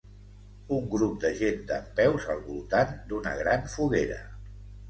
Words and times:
Un 0.77 0.87
grup 0.95 1.19
de 1.25 1.31
gent 1.41 1.61
dempeus 1.73 2.27
al 2.37 2.43
voltant 2.49 2.97
d'una 3.13 3.35
gran 3.43 3.71
foguera. 3.75 4.19